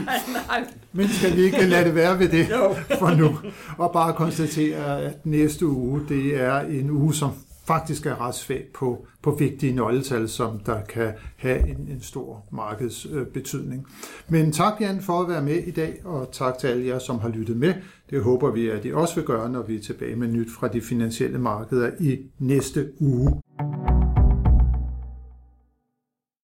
Men 0.94 1.08
skal 1.08 1.38
vi 1.38 1.42
ikke 1.42 1.66
lade 1.66 1.86
det 1.86 1.96
være 1.96 2.20
ved 2.20 2.30
det 2.30 2.48
for 3.00 3.16
nu? 3.16 3.38
Og 3.78 3.92
bare 3.94 4.14
konstatere, 4.14 5.02
at 5.02 5.26
næste 5.26 5.68
uge, 5.68 6.02
det 6.10 6.42
er 6.42 6.60
en 6.60 6.90
uge, 6.90 7.14
som 7.14 7.32
faktisk 7.68 8.06
er 8.06 8.22
ret 8.22 8.36
svag 8.36 8.64
på, 8.74 9.06
på 9.22 9.32
vigtige 9.32 9.76
nøgletal, 9.76 10.30
som 10.30 10.60
der 10.60 10.82
kan 10.82 11.12
have 11.38 11.68
en, 11.68 11.88
en 11.92 12.02
stor 12.02 12.46
markedsbetydning. 12.52 13.88
Men 14.28 14.52
tak 14.52 14.74
Jan 14.82 15.02
for 15.02 15.22
at 15.22 15.30
være 15.30 15.42
med 15.42 15.56
i 15.58 15.72
dag, 15.72 16.02
og 16.04 16.30
tak 16.32 16.58
til 16.58 16.68
alle 16.68 16.88
jer, 16.88 17.00
som 17.00 17.20
har 17.20 17.30
lyttet 17.30 17.58
med. 17.58 17.74
Det 18.10 18.24
håber 18.24 18.52
vi, 18.52 18.70
at 18.70 18.86
I 18.86 18.94
også 18.94 19.16
vil 19.16 19.24
gøre, 19.24 19.50
når 19.50 19.62
vi 19.62 19.76
er 19.76 19.82
tilbage 19.82 20.16
med 20.16 20.28
nyt 20.28 20.52
fra 20.60 20.68
de 20.68 20.82
finansielle 20.82 21.40
markeder 21.40 21.92
i 22.00 22.20
næste 22.40 22.88
uge. 23.00 23.42